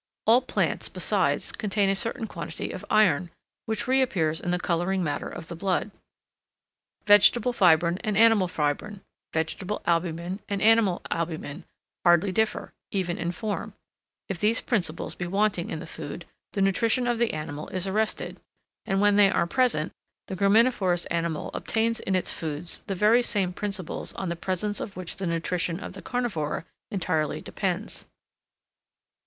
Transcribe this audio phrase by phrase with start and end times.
[0.25, 3.29] All plants, besides, contain a certain quantity of iron,
[3.67, 5.91] which reappears in the colouring matter of the blood.
[7.05, 9.01] Vegetable fibrine and animal fibrine,
[9.31, 11.65] vegetable albumen and animal albumen,
[12.03, 13.75] hardly differ, even in form;
[14.27, 18.41] if these principles be wanting in the food, the nutrition of the animal is arrested;
[18.87, 19.93] and when they are present,
[20.29, 24.97] the graminivorous animal obtains in its food the very same principles on the presence of
[24.97, 28.05] which the nutrition of the carnivora entirely depends.